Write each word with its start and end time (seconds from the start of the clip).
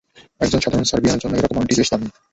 একজন 0.41 0.59
সাধারণ 0.61 0.87
সার্বিয়ানের 0.87 1.21
জন্য 1.23 1.33
এরকম 1.35 1.57
আংটি 1.59 1.75
বেশ 1.77 1.89
দামী! 1.91 2.07